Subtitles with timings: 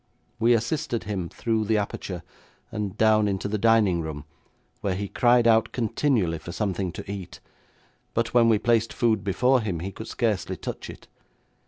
[0.39, 2.23] We assisted him through the aperture,
[2.71, 4.25] and down into the dining room,
[4.79, 7.39] where he cried out continually for something to eat,
[8.15, 11.07] but when we placed food before him, he could scarcely touch it.